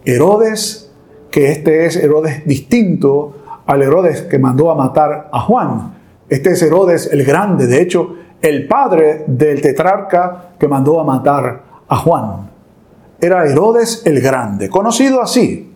Herodes, 0.06 0.92
que 1.32 1.52
este 1.52 1.86
es 1.86 1.96
Herodes 1.96 2.46
distinto 2.46 3.36
al 3.66 3.82
Herodes 3.84 4.24
que 4.24 4.40
mandó 4.40 4.72
a 4.72 4.76
matar 4.76 5.30
a 5.32 5.42
Juan. 5.42 5.94
Este 6.28 6.52
es 6.52 6.62
Herodes 6.62 7.10
el 7.12 7.24
Grande, 7.24 7.68
de 7.68 7.82
hecho, 7.82 8.16
el 8.42 8.68
padre 8.68 9.26
del 9.28 9.62
tetrarca 9.62 10.54
que 10.60 10.68
mandó 10.68 11.00
a 11.00 11.04
matar 11.04 11.64
a 11.88 11.98
Juan. 11.98 12.50
Era 13.20 13.46
Herodes 13.46 14.04
el 14.06 14.22
Grande, 14.22 14.70
conocido 14.70 15.22
así 15.22 15.70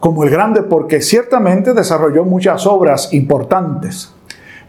como 0.00 0.24
el 0.24 0.30
Grande 0.30 0.62
porque 0.62 1.00
ciertamente 1.00 1.74
desarrolló 1.74 2.24
muchas 2.24 2.66
obras 2.66 3.12
importantes, 3.12 4.12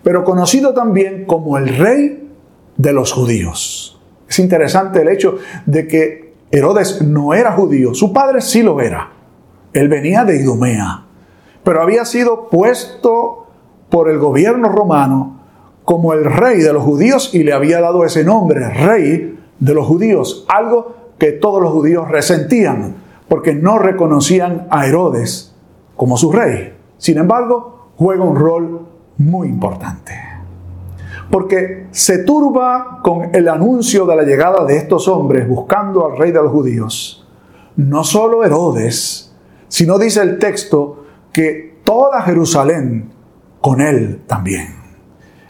pero 0.03 0.24
conocido 0.24 0.74
también 0.74 1.25
como 1.25 1.57
el 1.57 1.77
rey 1.77 2.31
de 2.75 2.93
los 2.93 3.12
judíos. 3.12 4.00
Es 4.27 4.39
interesante 4.39 5.01
el 5.01 5.09
hecho 5.09 5.38
de 5.65 5.88
que 5.88 6.26
Herodes 6.51 7.01
no 7.01 7.34
era 7.34 7.51
judío, 7.51 7.94
su 7.94 8.13
padre 8.13 8.42
sí 8.42 8.63
lo 8.63 8.80
era. 8.82 9.10
Él 9.74 9.89
venía 9.89 10.24
de 10.24 10.38
Idumea, 10.38 11.04
pero 11.63 11.82
había 11.82 12.06
sido 12.06 12.50
puesto 12.50 13.48
por 13.89 14.10
el 14.10 14.18
gobierno 14.18 14.70
romano 14.70 15.42
como 15.84 16.13
el 16.13 16.25
rey 16.25 16.60
de 16.60 16.74
los 16.74 16.84
judíos 16.84 17.34
y 17.34 17.44
le 17.44 17.54
había 17.54 17.82
dado 17.82 18.06
ese 18.06 18.24
nombre, 18.24 18.70
rey 18.70 19.39
de 19.60 19.74
los 19.74 19.86
judíos, 19.86 20.46
algo 20.48 20.96
que 21.18 21.32
todos 21.32 21.62
los 21.62 21.72
judíos 21.72 22.08
resentían, 22.10 22.96
porque 23.27 23.54
no 23.54 23.77
reconocían 23.77 24.68
a 24.70 24.86
Herodes 24.86 25.56
como 25.96 26.18
su 26.18 26.32
rey. 26.32 26.75
Sin 26.98 27.18
embargo, 27.18 27.92
juega 27.98 28.24
un 28.24 28.36
rol 28.36 28.88
muy 29.18 29.48
importante 29.48 30.26
porque 31.29 31.88
se 31.91 32.19
turba 32.19 33.00
con 33.03 33.36
el 33.36 33.48
anuncio 33.50 34.05
de 34.05 34.15
la 34.15 34.24
llegada 34.24 34.65
de 34.65 34.77
estos 34.77 35.07
hombres 35.07 35.48
buscando 35.48 36.05
al 36.05 36.17
rey 36.17 36.31
de 36.31 36.41
los 36.41 36.51
judíos. 36.51 37.27
No 37.75 38.03
solo 38.03 38.43
Herodes, 38.43 39.36
sino 39.67 40.00
dice 40.00 40.22
el 40.22 40.39
texto 40.39 41.05
que 41.31 41.79
toda 41.84 42.22
Jerusalén 42.22 43.12
con 43.62 43.81
él 43.81 44.22
también. 44.27 44.75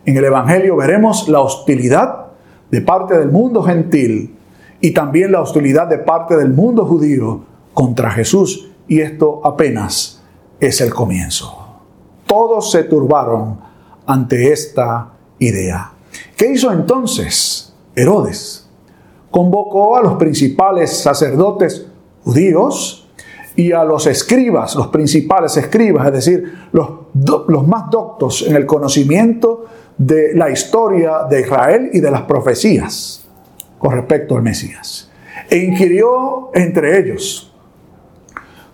En 0.06 0.18
el 0.18 0.26
Evangelio 0.26 0.76
veremos 0.76 1.28
la 1.30 1.42
hostilidad 1.42 2.28
de 2.72 2.82
parte 2.82 3.18
del 3.18 3.32
mundo 3.32 3.62
gentil 3.64 4.36
y 4.80 4.92
también 4.92 5.32
la 5.32 5.42
hostilidad 5.42 5.88
de 5.88 5.98
parte 6.00 6.36
del 6.36 6.54
mundo 6.54 6.86
judío 6.86 7.42
contra 7.74 8.12
Jesús 8.12 8.72
y 8.88 9.02
esto 9.02 9.42
apenas 9.44 10.24
es 10.60 10.82
el 10.82 10.94
comienzo. 10.94 11.66
Todos 12.26 12.72
se 12.72 12.84
turbaron 12.84 13.60
ante 14.06 14.52
esta 14.52 15.17
idea. 15.40 15.92
¿Qué 16.36 16.52
hizo 16.52 16.72
entonces 16.72 17.74
Herodes? 17.96 18.68
Convocó 19.32 19.98
a 19.98 20.02
los 20.02 20.14
principales 20.14 20.98
sacerdotes 20.98 21.86
judíos 22.24 23.08
y 23.56 23.72
a 23.72 23.84
los 23.84 24.06
escribas, 24.08 24.76
los 24.76 24.88
principales 24.88 25.58
escribas, 25.58 26.08
es 26.08 26.14
decir, 26.14 26.54
los, 26.72 26.90
los 27.48 27.68
más 27.68 27.90
doctos 27.90 28.44
en 28.48 28.56
el 28.56 28.66
conocimiento 28.66 29.66
de 29.98 30.36
la 30.36 30.50
historia 30.50 31.24
de 31.30 31.42
Israel 31.42 31.90
y 31.92 32.00
de 32.00 32.12
las 32.12 32.22
profecías 32.22 33.26
con 33.80 33.92
respecto 33.92 34.36
al 34.36 34.44
Mesías. 34.44 35.10
E 35.50 35.58
inquirió 35.58 36.52
entre 36.54 37.00
ellos 37.00 37.52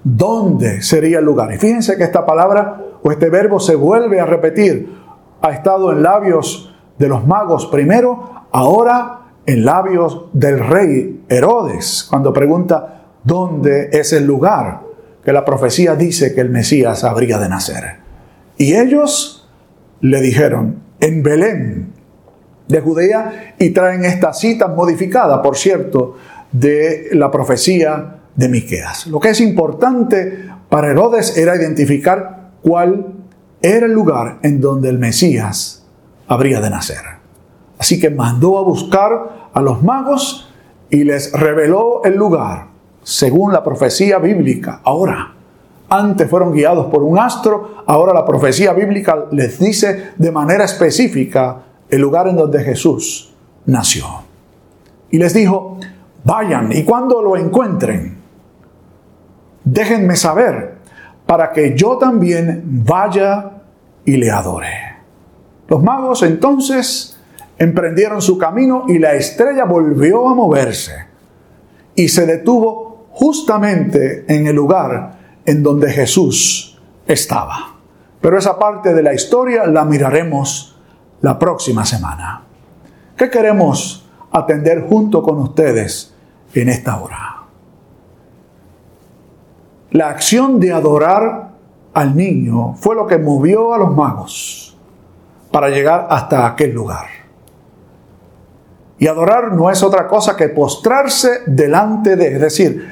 dónde 0.03 0.81
sería 0.81 1.19
el 1.19 1.25
lugar. 1.25 1.53
Y 1.53 1.57
fíjense 1.57 1.97
que 1.97 2.03
esta 2.03 2.25
palabra 2.25 2.81
o 3.01 3.11
este 3.11 3.29
verbo 3.29 3.59
se 3.59 3.75
vuelve 3.75 4.19
a 4.19 4.25
repetir 4.25 5.02
ha 5.43 5.51
estado 5.51 5.91
en 5.91 6.01
labios 6.01 6.73
de 6.97 7.09
los 7.09 7.27
magos 7.27 7.67
primero, 7.67 8.45
ahora 8.53 9.19
en 9.45 9.65
labios 9.65 10.27
del 10.31 10.57
rey 10.57 11.25
Herodes, 11.27 12.07
cuando 12.09 12.31
pregunta 12.31 13.03
dónde 13.25 13.89
es 13.91 14.13
el 14.13 14.25
lugar 14.25 14.83
que 15.21 15.33
la 15.33 15.43
profecía 15.43 15.95
dice 15.95 16.33
que 16.33 16.39
el 16.39 16.49
Mesías 16.49 17.03
habría 17.03 17.39
de 17.39 17.49
nacer. 17.49 17.97
Y 18.57 18.75
ellos 18.75 19.49
le 19.99 20.21
dijeron, 20.21 20.81
en 21.01 21.23
Belén 21.23 21.91
de 22.69 22.79
Judea, 22.79 23.55
y 23.59 23.71
traen 23.71 24.05
esta 24.05 24.31
cita 24.31 24.69
modificada, 24.69 25.41
por 25.41 25.57
cierto, 25.57 26.15
de 26.53 27.09
la 27.11 27.29
profecía 27.29 28.19
de 28.33 28.47
Miqueas. 28.47 29.07
Lo 29.07 29.19
que 29.19 29.31
es 29.31 29.41
importante 29.41 30.49
para 30.69 30.91
Herodes 30.91 31.37
era 31.37 31.57
identificar 31.57 32.51
cuál 32.61 33.22
era 33.63 33.85
el 33.85 33.93
lugar 33.93 34.39
en 34.43 34.59
donde 34.59 34.89
el 34.89 34.99
Mesías 34.99 35.85
habría 36.27 36.59
de 36.59 36.69
nacer. 36.69 37.01
Así 37.79 37.97
que 37.97 38.09
mandó 38.09 38.57
a 38.59 38.61
buscar 38.61 39.49
a 39.53 39.61
los 39.61 39.81
magos 39.81 40.53
y 40.89 41.05
les 41.05 41.31
reveló 41.31 42.03
el 42.03 42.15
lugar, 42.15 42.67
según 43.03 43.53
la 43.53 43.63
profecía 43.63 44.19
bíblica. 44.19 44.81
Ahora, 44.83 45.33
antes 45.89 46.29
fueron 46.29 46.51
guiados 46.51 46.87
por 46.87 47.03
un 47.03 47.17
astro, 47.17 47.83
ahora 47.87 48.13
la 48.13 48.25
profecía 48.25 48.73
bíblica 48.73 49.27
les 49.31 49.57
dice 49.59 50.11
de 50.17 50.31
manera 50.31 50.65
específica 50.65 51.63
el 51.89 52.01
lugar 52.01 52.27
en 52.27 52.35
donde 52.35 52.63
Jesús 52.63 53.33
nació. 53.65 54.05
Y 55.09 55.19
les 55.19 55.33
dijo, 55.33 55.77
vayan 56.25 56.73
y 56.73 56.83
cuando 56.83 57.21
lo 57.21 57.37
encuentren, 57.37 58.17
déjenme 59.63 60.17
saber 60.17 60.75
para 61.25 61.51
que 61.51 61.75
yo 61.75 61.97
también 61.97 62.63
vaya 62.65 63.52
y 64.05 64.17
le 64.17 64.31
adore. 64.31 64.97
Los 65.67 65.81
magos 65.81 66.23
entonces 66.23 67.17
emprendieron 67.57 68.21
su 68.21 68.37
camino 68.37 68.85
y 68.87 68.99
la 68.99 69.13
estrella 69.13 69.65
volvió 69.65 70.27
a 70.27 70.35
moverse 70.35 71.05
y 71.95 72.09
se 72.09 72.25
detuvo 72.25 73.07
justamente 73.11 74.25
en 74.27 74.47
el 74.47 74.55
lugar 74.55 75.19
en 75.45 75.63
donde 75.63 75.91
Jesús 75.91 76.81
estaba. 77.05 77.75
Pero 78.21 78.37
esa 78.37 78.57
parte 78.57 78.93
de 78.93 79.03
la 79.03 79.13
historia 79.13 79.65
la 79.65 79.85
miraremos 79.85 80.77
la 81.21 81.37
próxima 81.37 81.85
semana. 81.85 82.41
¿Qué 83.15 83.29
queremos 83.29 84.09
atender 84.31 84.85
junto 84.87 85.21
con 85.21 85.37
ustedes 85.39 86.13
en 86.53 86.69
esta 86.69 86.99
hora? 86.99 87.43
La 89.91 90.09
acción 90.09 90.59
de 90.59 90.73
adorar 90.73 91.52
al 91.93 92.15
niño 92.15 92.73
fue 92.75 92.95
lo 92.95 93.05
que 93.07 93.17
movió 93.17 93.73
a 93.73 93.77
los 93.77 93.95
magos 93.95 94.77
para 95.51 95.69
llegar 95.69 96.07
hasta 96.09 96.45
aquel 96.45 96.73
lugar. 96.73 97.07
Y 98.97 99.07
adorar 99.07 99.53
no 99.53 99.69
es 99.69 99.83
otra 99.83 100.07
cosa 100.07 100.35
que 100.35 100.49
postrarse 100.49 101.41
delante 101.45 102.15
de, 102.15 102.35
es 102.35 102.41
decir, 102.41 102.87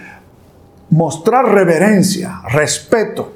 mostrar 0.90 1.46
reverencia, 1.46 2.42
respeto 2.50 3.32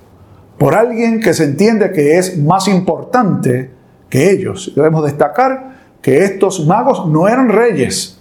por 0.57 0.75
alguien 0.75 1.19
que 1.19 1.34
se 1.34 1.45
entiende 1.45 1.91
que 1.91 2.17
es 2.17 2.38
más 2.38 2.67
importante 2.67 3.72
que 4.10 4.31
ellos. 4.31 4.74
Debemos 4.75 5.03
destacar 5.05 5.75
que 6.01 6.24
estos 6.24 6.65
magos 6.65 7.07
no 7.07 7.27
eran 7.27 7.50
reyes, 7.50 8.19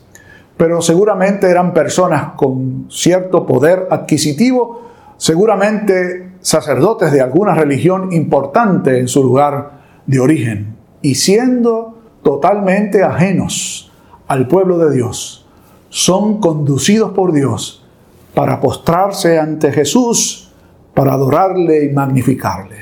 pero 0.56 0.80
seguramente 0.80 1.50
eran 1.50 1.74
personas 1.74 2.32
con 2.36 2.86
cierto 2.90 3.46
poder 3.46 3.88
adquisitivo, 3.90 4.82
seguramente 5.16 6.34
sacerdotes 6.40 7.12
de 7.12 7.20
alguna 7.20 7.54
religión 7.54 8.12
importante 8.12 8.98
en 8.98 9.08
su 9.08 9.22
lugar 9.22 9.80
de 10.06 10.20
origen, 10.20 10.76
y 11.02 11.14
siendo 11.14 11.98
totalmente 12.22 13.02
ajenos 13.02 13.92
al 14.26 14.48
pueblo 14.48 14.78
de 14.78 14.94
Dios, 14.94 15.46
son 15.88 16.40
conducidos 16.40 17.12
por 17.12 17.32
Dios 17.32 17.86
para 18.34 18.60
postrarse 18.60 19.38
ante 19.38 19.70
Jesús, 19.72 20.52
para 20.92 21.14
adorarle 21.14 21.84
y 21.84 21.92
magnificarle. 21.92 22.76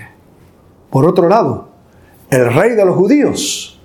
Por 0.91 1.07
otro 1.07 1.29
lado, 1.29 1.69
el 2.31 2.53
rey 2.53 2.71
de 2.71 2.85
los 2.85 2.97
judíos 2.97 3.81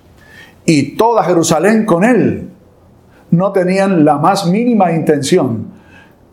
y 0.64 0.96
toda 0.96 1.24
Jerusalén 1.24 1.84
con 1.84 2.04
él 2.04 2.50
no 3.30 3.52
tenían 3.52 4.04
la 4.04 4.18
más 4.18 4.46
mínima 4.46 4.92
intención, 4.92 5.77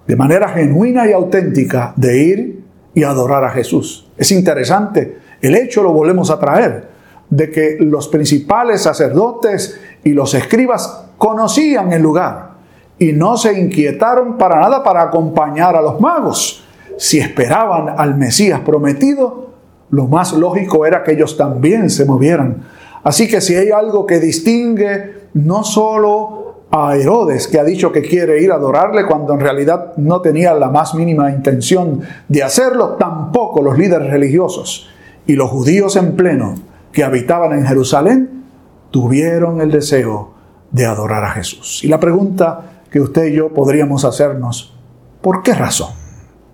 de 0.08 0.16
manera 0.16 0.50
genuina 0.50 1.08
y 1.08 1.14
auténtica, 1.14 1.94
de 1.96 2.18
ir 2.18 2.64
y 2.94 3.04
adorar 3.04 3.44
a 3.44 3.50
Jesús. 3.50 4.10
Es 4.18 4.32
interesante, 4.32 5.18
el 5.42 5.56
hecho 5.56 5.84
lo 5.84 5.92
volvemos 5.92 6.30
a 6.30 6.40
traer, 6.40 6.88
de 7.30 7.52
que 7.52 7.78
los 7.80 8.08
principales 8.08 8.82
sacerdotes 8.82 9.80
y 10.04 10.12
los 10.12 10.34
escribas 10.34 11.06
conocían 11.18 11.92
el 11.92 12.02
lugar 12.02 12.52
y 12.98 13.14
no 13.14 13.36
se 13.38 13.60
inquietaron 13.60 14.38
para 14.38 14.60
nada 14.60 14.84
para 14.84 15.02
acompañar 15.02 15.76
a 15.76 15.82
los 15.82 16.00
magos. 16.00 16.64
Si 16.98 17.20
esperaban 17.20 17.96
al 17.98 18.16
Mesías 18.16 18.62
prometido, 18.62 19.50
lo 19.90 20.08
más 20.08 20.34
lógico 20.34 20.86
era 20.86 21.04
que 21.04 21.14
ellos 21.14 21.36
también 21.36 21.90
se 21.90 22.06
movieran. 22.06 22.64
Así 23.04 23.28
que 23.28 23.42
si 23.42 23.56
hay 23.56 23.70
algo 23.70 24.06
que 24.06 24.20
distingue 24.20 25.26
no 25.34 25.64
solo 25.64 26.45
a 26.78 26.98
Herodes, 26.98 27.48
que 27.48 27.58
ha 27.58 27.64
dicho 27.64 27.92
que 27.94 28.02
quiere 28.02 28.42
ir 28.42 28.52
a 28.52 28.56
adorarle 28.56 29.06
cuando 29.06 29.34
en 29.34 29.40
realidad 29.40 29.94
no 29.96 30.20
tenía 30.20 30.54
la 30.54 30.70
más 30.70 30.94
mínima 30.94 31.32
intención 31.32 32.02
de 32.28 32.44
hacerlo, 32.44 32.98
tampoco 33.00 33.62
los 33.62 33.78
líderes 33.78 34.12
religiosos 34.12 34.90
y 35.26 35.36
los 35.36 35.50
judíos 35.50 35.96
en 35.96 36.18
pleno 36.18 36.56
que 36.92 37.06
habitaban 37.06 37.54
en 37.54 37.66
Jerusalén 37.66 38.44
tuvieron 38.92 39.62
el 39.62 39.72
deseo 39.72 40.34
de 40.72 40.86
adorar 40.86 41.24
a 41.24 41.32
Jesús. 41.32 41.82
Y 41.84 41.88
la 41.88 42.00
pregunta 42.00 42.82
que 42.92 43.00
usted 43.00 43.28
y 43.28 43.36
yo 43.36 43.54
podríamos 43.54 44.04
hacernos, 44.04 44.76
¿por 45.22 45.44
qué 45.44 45.54
razón? 45.54 45.94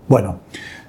Bueno, 0.07 0.41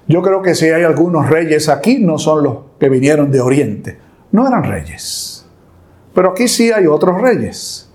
yo 0.08 0.20
creo 0.20 0.42
que 0.42 0.54
si 0.54 0.66
hay 0.66 0.82
algunos 0.82 1.30
reyes 1.30 1.70
aquí, 1.70 1.98
no 2.00 2.18
son 2.18 2.42
los 2.42 2.56
que 2.78 2.90
vinieron 2.90 3.30
de 3.30 3.40
Oriente, 3.40 3.98
no 4.30 4.46
eran 4.46 4.64
reyes. 4.64 5.46
Pero 6.14 6.32
aquí 6.32 6.48
sí 6.48 6.70
hay 6.70 6.86
otros 6.86 7.18
reyes. 7.18 7.91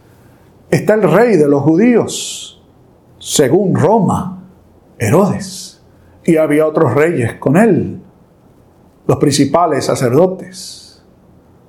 Está 0.70 0.96
el 0.96 1.04
rey 1.04 1.38
de 1.38 1.48
los 1.48 1.62
judíos, 1.62 2.62
según 3.20 3.76
Roma, 3.76 4.44
Herodes. 5.00 5.82
Y 6.26 6.36
había 6.36 6.68
otros 6.68 6.94
reyes 6.94 7.36
con 7.36 7.56
él, 7.56 8.02
los 9.08 9.18
principales 9.18 9.86
sacerdotes, 9.86 11.02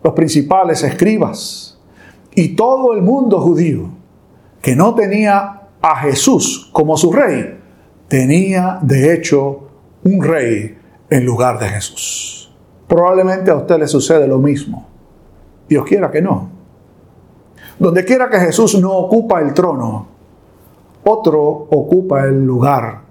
los 0.03 0.15
principales 0.15 0.83
escribas, 0.83 1.79
y 2.35 2.57
todo 2.57 2.93
el 2.93 3.03
mundo 3.03 3.41
judío 3.41 3.91
que 4.61 4.75
no 4.75 4.95
tenía 4.95 5.63
a 5.81 5.97
Jesús 6.01 6.69
como 6.73 6.97
su 6.97 7.13
rey, 7.13 7.57
tenía 8.09 8.81
de 8.83 9.15
hecho 9.15 9.69
un 10.03 10.23
rey 10.23 10.77
en 11.09 11.25
lugar 11.25 11.61
de 11.61 11.69
Jesús. 11.69 12.53
Probablemente 12.89 13.51
a 13.51 13.57
usted 13.57 13.79
le 13.79 13.87
sucede 13.87 14.27
lo 14.27 14.39
mismo. 14.39 14.89
Dios 15.69 15.85
quiera 15.85 16.11
que 16.11 16.23
no. 16.23 16.58
Donde 17.79 18.05
quiera 18.05 18.29
que 18.29 18.41
Jesús 18.41 18.81
no 18.81 18.93
ocupa 18.93 19.41
el 19.41 19.55
trono, 19.55 20.09
otro 21.05 21.41
ocupa 21.41 22.25
el 22.25 22.45
lugar 22.45 23.03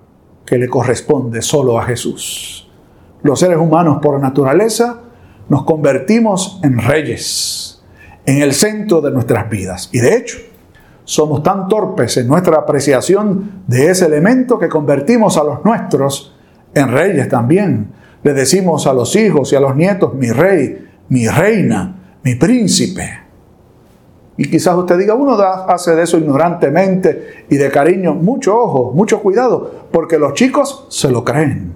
que 0.45 0.57
le 0.57 0.67
corresponde 0.67 1.41
solo 1.41 1.79
a 1.79 1.83
Jesús. 1.83 2.69
Los 3.23 3.39
seres 3.39 3.57
humanos 3.57 3.99
por 4.01 4.19
naturaleza 4.19 5.01
nos 5.49 5.63
convertimos 5.63 6.59
en 6.63 6.79
reyes 6.79 7.81
en 8.25 8.41
el 8.41 8.53
centro 8.53 8.99
de 9.01 9.11
nuestras 9.11 9.49
vidas. 9.49 9.89
Y 9.93 9.99
de 9.99 10.17
hecho, 10.17 10.37
somos 11.05 11.41
tan 11.41 11.69
torpes 11.69 12.17
en 12.17 12.27
nuestra 12.27 12.57
apreciación 12.57 13.63
de 13.65 13.89
ese 13.89 14.05
elemento 14.05 14.59
que 14.59 14.67
convertimos 14.67 15.37
a 15.37 15.43
los 15.43 15.63
nuestros 15.63 16.35
en 16.73 16.91
reyes 16.91 17.29
también. 17.29 17.93
Le 18.23 18.33
decimos 18.33 18.85
a 18.85 18.93
los 18.93 19.15
hijos 19.15 19.53
y 19.53 19.55
a 19.55 19.61
los 19.61 19.75
nietos, 19.75 20.13
mi 20.13 20.29
rey, 20.29 20.85
mi 21.07 21.27
reina, 21.27 21.95
mi 22.23 22.35
príncipe. 22.35 23.26
Y 24.37 24.49
quizás 24.51 24.75
usted 24.75 24.99
diga, 24.99 25.15
uno 25.15 25.33
hace 25.33 25.95
de 25.95 26.03
eso 26.03 26.17
ignorantemente 26.17 27.45
y 27.49 27.57
de 27.57 27.71
cariño. 27.71 28.13
Mucho 28.13 28.55
ojo, 28.55 28.91
mucho 28.93 29.19
cuidado, 29.19 29.71
porque 29.91 30.19
los 30.19 30.33
chicos 30.33 30.85
se 30.89 31.09
lo 31.09 31.23
creen. 31.23 31.73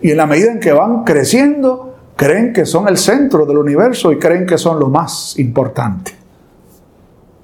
Y 0.00 0.10
en 0.10 0.16
la 0.16 0.26
medida 0.26 0.50
en 0.50 0.58
que 0.58 0.72
van 0.72 1.04
creciendo, 1.04 1.94
creen 2.16 2.52
que 2.54 2.64
son 2.64 2.88
el 2.88 2.96
centro 2.96 3.44
del 3.44 3.58
universo 3.58 4.10
y 4.10 4.18
creen 4.18 4.46
que 4.46 4.56
son 4.56 4.80
lo 4.80 4.88
más 4.88 5.38
importante. 5.38 6.12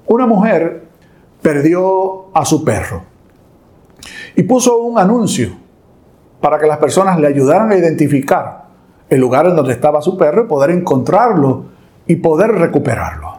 Una 0.07 0.25
mujer 0.25 0.83
perdió 1.41 2.25
a 2.33 2.43
su 2.43 2.63
perro 2.63 3.03
y 4.35 4.43
puso 4.43 4.79
un 4.79 4.97
anuncio 4.97 5.49
para 6.41 6.59
que 6.59 6.67
las 6.67 6.77
personas 6.77 7.19
le 7.19 7.27
ayudaran 7.27 7.71
a 7.71 7.77
identificar 7.77 8.65
el 9.09 9.19
lugar 9.19 9.47
en 9.47 9.55
donde 9.55 9.73
estaba 9.73 10.01
su 10.01 10.17
perro 10.17 10.43
y 10.43 10.47
poder 10.47 10.71
encontrarlo 10.71 11.65
y 12.07 12.15
poder 12.17 12.51
recuperarlo. 12.51 13.34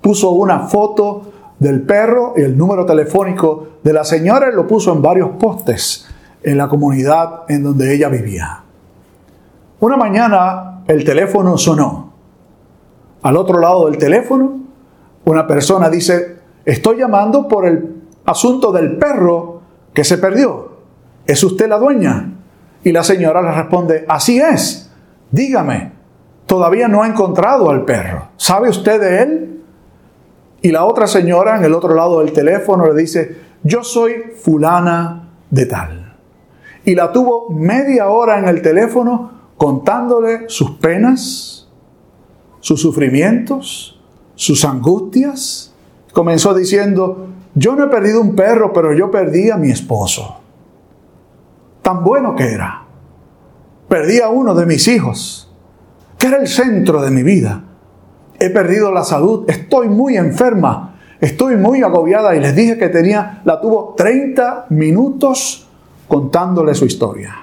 Puso 0.00 0.30
una 0.30 0.60
foto 0.60 1.32
del 1.58 1.82
perro 1.82 2.34
y 2.36 2.42
el 2.42 2.56
número 2.56 2.86
telefónico 2.86 3.68
de 3.82 3.92
la 3.92 4.04
señora 4.04 4.48
y 4.50 4.54
lo 4.54 4.66
puso 4.66 4.92
en 4.92 5.02
varios 5.02 5.30
postes 5.38 6.06
en 6.42 6.56
la 6.56 6.68
comunidad 6.68 7.42
en 7.48 7.62
donde 7.62 7.94
ella 7.94 8.08
vivía. 8.08 8.64
Una 9.80 9.96
mañana 9.96 10.82
el 10.86 11.04
teléfono 11.04 11.56
sonó. 11.58 12.12
Al 13.22 13.36
otro 13.36 13.60
lado 13.60 13.86
del 13.86 13.98
teléfono, 13.98 14.60
una 15.24 15.46
persona 15.46 15.90
dice, 15.90 16.38
estoy 16.64 16.98
llamando 16.98 17.46
por 17.46 17.66
el 17.66 18.02
asunto 18.24 18.72
del 18.72 18.96
perro 18.96 19.60
que 19.92 20.04
se 20.04 20.18
perdió. 20.18 20.70
¿Es 21.26 21.44
usted 21.44 21.68
la 21.68 21.78
dueña? 21.78 22.32
Y 22.82 22.92
la 22.92 23.04
señora 23.04 23.42
le 23.42 23.52
responde, 23.52 24.06
así 24.08 24.40
es, 24.40 24.90
dígame, 25.30 25.92
todavía 26.46 26.88
no 26.88 27.02
ha 27.02 27.08
encontrado 27.08 27.68
al 27.70 27.84
perro. 27.84 28.28
¿Sabe 28.36 28.70
usted 28.70 29.00
de 29.00 29.22
él? 29.22 29.59
Y 30.62 30.70
la 30.70 30.84
otra 30.84 31.06
señora 31.06 31.56
en 31.56 31.64
el 31.64 31.74
otro 31.74 31.94
lado 31.94 32.20
del 32.20 32.32
teléfono 32.32 32.92
le 32.92 33.00
dice, 33.00 33.36
yo 33.62 33.82
soy 33.82 34.32
fulana 34.42 35.30
de 35.50 35.66
tal. 35.66 36.16
Y 36.84 36.94
la 36.94 37.12
tuvo 37.12 37.50
media 37.50 38.08
hora 38.08 38.38
en 38.38 38.46
el 38.46 38.62
teléfono 38.62 39.30
contándole 39.56 40.48
sus 40.48 40.72
penas, 40.72 41.68
sus 42.60 42.80
sufrimientos, 42.80 44.00
sus 44.34 44.64
angustias. 44.64 45.74
Comenzó 46.12 46.54
diciendo, 46.54 47.28
yo 47.54 47.74
no 47.74 47.84
he 47.84 47.88
perdido 47.88 48.20
un 48.20 48.34
perro, 48.34 48.72
pero 48.72 48.92
yo 48.94 49.10
perdí 49.10 49.50
a 49.50 49.56
mi 49.56 49.70
esposo. 49.70 50.40
Tan 51.82 52.04
bueno 52.04 52.34
que 52.34 52.52
era. 52.52 52.84
Perdí 53.88 54.20
a 54.20 54.28
uno 54.28 54.54
de 54.54 54.66
mis 54.66 54.86
hijos, 54.88 55.52
que 56.18 56.28
era 56.28 56.38
el 56.38 56.48
centro 56.48 57.02
de 57.02 57.10
mi 57.10 57.22
vida. 57.22 57.64
He 58.40 58.48
perdido 58.48 58.90
la 58.90 59.04
salud, 59.04 59.44
estoy 59.48 59.88
muy 59.90 60.16
enferma, 60.16 60.94
estoy 61.20 61.56
muy 61.56 61.82
agobiada 61.82 62.34
y 62.34 62.40
les 62.40 62.56
dije 62.56 62.78
que 62.78 62.88
tenía, 62.88 63.42
la 63.44 63.60
tuvo 63.60 63.94
30 63.96 64.66
minutos 64.70 65.68
contándole 66.08 66.74
su 66.74 66.86
historia. 66.86 67.36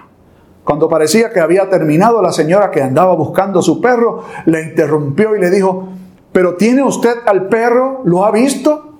Cuando 0.63 0.89
parecía 0.89 1.31
que 1.31 1.39
había 1.39 1.69
terminado, 1.69 2.21
la 2.21 2.31
señora 2.31 2.71
que 2.71 2.81
andaba 2.81 3.13
buscando 3.13 3.59
a 3.59 3.61
su 3.61 3.79
perro 3.79 4.23
le 4.47 4.63
interrumpió 4.63 5.35
y 5.35 5.39
le 5.39 5.51
dijo, 5.51 5.87
pero 6.31 6.55
¿tiene 6.55 6.81
usted 6.83 7.19
al 7.27 7.47
perro? 7.47 8.01
¿Lo 8.03 8.25
ha 8.25 8.31
visto? 8.31 8.93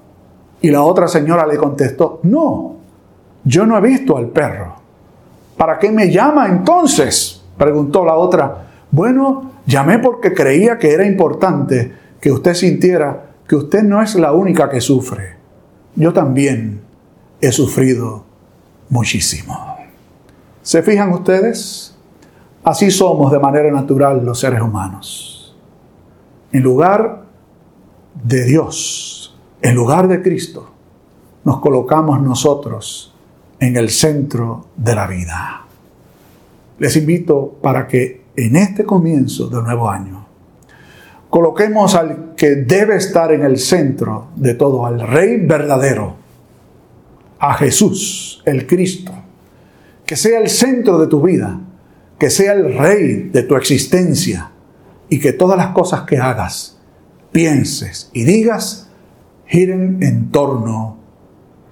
Y 0.61 0.69
la 0.69 0.83
otra 0.83 1.07
señora 1.07 1.47
le 1.47 1.57
contestó, 1.57 2.19
no, 2.23 2.75
yo 3.43 3.65
no 3.65 3.75
he 3.75 3.81
visto 3.81 4.15
al 4.17 4.27
perro. 4.27 4.75
¿Para 5.57 5.79
qué 5.79 5.91
me 5.91 6.11
llama 6.11 6.47
entonces? 6.47 7.43
Preguntó 7.57 8.05
la 8.05 8.15
otra. 8.15 8.66
Bueno, 8.91 9.51
llamé 9.65 9.99
porque 9.99 10.33
creía 10.33 10.77
que 10.77 10.93
era 10.93 11.05
importante 11.05 11.93
que 12.19 12.31
usted 12.31 12.53
sintiera 12.53 13.31
que 13.47 13.55
usted 13.55 13.83
no 13.83 14.01
es 14.01 14.15
la 14.15 14.33
única 14.33 14.69
que 14.69 14.81
sufre. 14.81 15.35
Yo 15.95 16.13
también 16.13 16.81
he 17.41 17.51
sufrido 17.51 18.25
muchísimo. 18.89 19.77
¿Se 20.61 20.83
fijan 20.83 21.11
ustedes? 21.11 21.95
Así 22.63 22.91
somos 22.91 23.31
de 23.31 23.39
manera 23.39 23.71
natural 23.71 24.25
los 24.25 24.39
seres 24.39 24.61
humanos. 24.61 25.55
En 26.51 26.63
lugar 26.63 27.23
de 28.23 28.43
Dios, 28.43 29.37
en 29.61 29.75
lugar 29.75 30.07
de 30.07 30.21
Cristo, 30.21 30.69
nos 31.43 31.59
colocamos 31.59 32.21
nosotros 32.21 33.15
en 33.59 33.77
el 33.77 33.89
centro 33.89 34.67
de 34.75 34.95
la 34.95 35.07
vida. 35.07 35.65
Les 36.79 36.95
invito 36.97 37.57
para 37.61 37.87
que 37.87 38.26
en 38.37 38.55
este 38.55 38.85
comienzo 38.85 39.49
del 39.49 39.63
nuevo 39.63 39.89
año 39.89 40.25
coloquemos 41.29 41.93
al 41.95 42.35
que 42.35 42.55
debe 42.55 42.95
estar 42.95 43.33
en 43.33 43.43
el 43.43 43.57
centro 43.57 44.29
de 44.37 44.53
todo, 44.53 44.85
al 44.85 45.01
Rey 45.01 45.45
verdadero, 45.45 46.15
a 47.39 47.53
Jesús, 47.55 48.41
el 48.45 48.65
Cristo, 48.65 49.11
que 50.05 50.15
sea 50.15 50.39
el 50.39 50.49
centro 50.49 50.97
de 50.97 51.07
tu 51.07 51.21
vida 51.21 51.59
que 52.17 52.29
sea 52.29 52.53
el 52.53 52.77
rey 52.77 53.29
de 53.31 53.43
tu 53.43 53.55
existencia 53.55 54.51
y 55.09 55.19
que 55.19 55.33
todas 55.33 55.57
las 55.57 55.67
cosas 55.67 56.01
que 56.01 56.17
hagas, 56.17 56.77
pienses 57.31 58.09
y 58.13 58.23
digas 58.23 58.89
giren 59.45 60.01
en 60.01 60.31
torno 60.31 60.97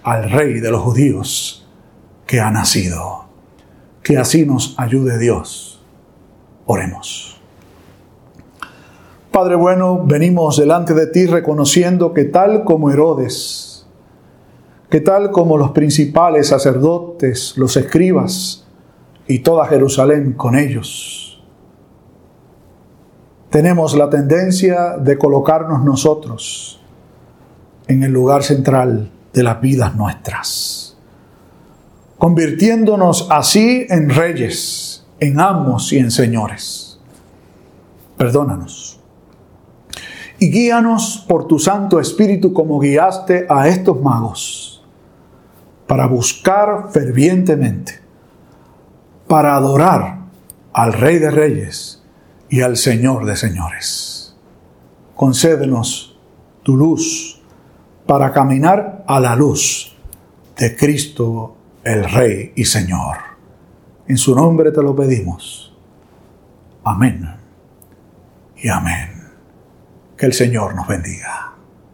al 0.03 0.29
rey 0.29 0.59
de 0.59 0.71
los 0.71 0.81
judíos 0.81 1.67
que 2.27 2.39
ha 2.39 2.51
nacido. 2.51 3.25
Que 4.03 4.17
así 4.17 4.45
nos 4.45 4.75
ayude 4.77 5.17
Dios. 5.17 5.74
Oremos. 6.65 7.39
Padre 9.31 9.55
bueno, 9.55 10.01
venimos 10.05 10.57
delante 10.57 10.93
de 10.93 11.07
ti 11.07 11.25
reconociendo 11.25 12.13
que 12.13 12.23
tal 12.23 12.63
como 12.63 12.89
Herodes, 12.89 13.85
que 14.89 15.01
tal 15.01 15.31
como 15.31 15.57
los 15.57 15.71
principales 15.71 16.47
sacerdotes, 16.47 17.57
los 17.57 17.75
escribas, 17.75 18.65
y 19.27 19.39
toda 19.39 19.65
Jerusalén 19.67 20.33
con 20.33 20.55
ellos. 20.55 21.43
Tenemos 23.49 23.95
la 23.95 24.09
tendencia 24.09 24.97
de 24.97 25.17
colocarnos 25.17 25.83
nosotros 25.83 26.81
en 27.87 28.03
el 28.03 28.11
lugar 28.11 28.43
central 28.43 29.11
de 29.33 29.43
las 29.43 29.61
vidas 29.61 29.95
nuestras, 29.95 30.97
convirtiéndonos 32.17 33.27
así 33.31 33.85
en 33.89 34.09
reyes, 34.09 35.04
en 35.19 35.39
amos 35.39 35.91
y 35.93 35.99
en 35.99 36.11
señores. 36.11 36.99
Perdónanos. 38.17 38.99
Y 40.39 40.51
guíanos 40.51 41.23
por 41.27 41.47
tu 41.47 41.59
Santo 41.59 41.99
Espíritu 41.99 42.53
como 42.53 42.79
guiaste 42.79 43.45
a 43.49 43.67
estos 43.67 44.01
magos, 44.01 44.83
para 45.87 46.07
buscar 46.07 46.89
fervientemente 46.91 48.05
para 49.27 49.55
adorar 49.55 50.19
al 50.73 50.93
Rey 50.93 51.19
de 51.19 51.31
Reyes 51.31 52.03
y 52.49 52.61
al 52.61 52.77
Señor 52.77 53.25
de 53.25 53.35
Señores. 53.35 54.35
Concédenos 55.15 56.17
tu 56.63 56.75
luz 56.75 57.41
para 58.05 58.31
caminar 58.31 59.03
a 59.07 59.19
la 59.19 59.35
luz 59.35 59.95
de 60.57 60.75
Cristo 60.75 61.55
el 61.83 62.03
Rey 62.03 62.53
y 62.55 62.65
Señor. 62.65 63.34
En 64.07 64.17
su 64.17 64.35
nombre 64.35 64.71
te 64.71 64.81
lo 64.83 64.95
pedimos. 64.95 65.75
Amén 66.83 67.27
y 68.57 68.69
amén. 68.69 69.09
Que 70.17 70.27
el 70.27 70.33
Señor 70.33 70.75
nos 70.75 70.87
bendiga. 70.87 71.54